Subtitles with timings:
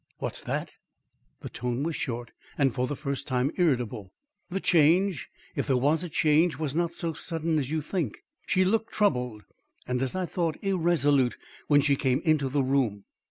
[0.17, 0.71] "What's that?"
[1.41, 4.11] The tone was short, and for the first time irritable.
[4.49, 8.23] "The change, if there was a change, was not so sudden as you think.
[8.47, 9.43] She looked troubled,
[9.87, 11.37] and as I thought, irresolute
[11.67, 13.03] when she came into the room."